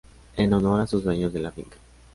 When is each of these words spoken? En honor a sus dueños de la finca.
En 0.35 0.51
honor 0.55 0.81
a 0.81 0.87
sus 0.87 1.03
dueños 1.03 1.31
de 1.31 1.41
la 1.41 1.51
finca. 1.51 1.77